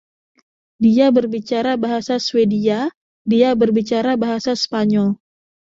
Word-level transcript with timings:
Dia 0.85 1.07
berbicara 1.17 1.71
bahasa 1.83 2.15
Swedia, 2.27 2.81
dia 3.31 3.49
berbicara 3.61 4.11
bahasa 4.23 4.51
Spanyol. 4.63 5.09